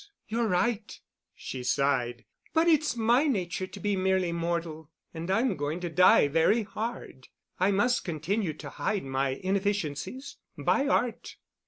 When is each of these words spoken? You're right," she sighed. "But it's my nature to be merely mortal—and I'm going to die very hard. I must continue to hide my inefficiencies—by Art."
You're 0.27 0.47
right," 0.47 0.99
she 1.35 1.61
sighed. 1.63 2.25
"But 2.55 2.67
it's 2.67 2.95
my 2.97 3.25
nature 3.25 3.67
to 3.67 3.79
be 3.79 3.95
merely 3.95 4.31
mortal—and 4.31 5.29
I'm 5.29 5.55
going 5.55 5.79
to 5.81 5.91
die 5.91 6.27
very 6.27 6.63
hard. 6.63 7.27
I 7.59 7.69
must 7.69 8.03
continue 8.03 8.53
to 8.53 8.69
hide 8.71 9.03
my 9.03 9.29
inefficiencies—by 9.43 10.87
Art." 10.87 11.35